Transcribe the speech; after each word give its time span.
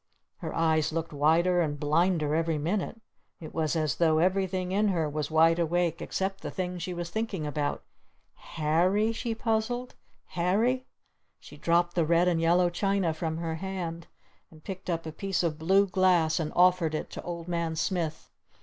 Her 0.37 0.51
eyes 0.55 0.91
looked 0.91 1.13
wider 1.13 1.61
and 1.61 1.79
blinder 1.79 2.33
every 2.33 2.57
minute. 2.57 2.99
It 3.39 3.53
was 3.53 3.75
as 3.75 3.97
though 3.97 4.17
everything 4.17 4.71
in 4.71 4.87
her 4.87 5.07
was 5.07 5.29
wide 5.29 5.59
awake 5.59 6.01
except 6.01 6.41
the 6.41 6.49
thing 6.49 6.79
she 6.79 6.91
was 6.91 7.11
thinking 7.11 7.45
about. 7.45 7.83
"Har 8.33 8.89
ry?" 8.89 9.11
she 9.11 9.35
puzzled. 9.35 9.93
"Harry?" 10.29 10.87
she 11.39 11.55
dropped 11.55 11.93
the 11.93 12.03
red 12.03 12.27
and 12.27 12.41
yellow 12.41 12.71
china 12.71 13.13
from 13.13 13.37
her 13.37 13.53
hand 13.57 14.07
and 14.49 14.63
picked 14.63 14.89
up 14.89 15.05
a 15.05 15.11
piece 15.11 15.43
of 15.43 15.59
blue 15.59 15.85
glass 15.85 16.39
and 16.39 16.51
offered 16.55 16.95
it 16.95 17.11
to 17.11 17.21
Old 17.21 17.47
Man 17.47 17.75
Smith. 17.75 18.31